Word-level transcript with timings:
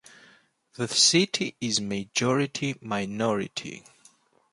The 0.77 0.87
city 0.87 1.53
is 1.61 1.79
majority-minority. 1.79 3.83